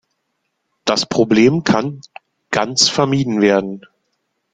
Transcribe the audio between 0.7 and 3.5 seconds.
Das Problem kann ganz vermieden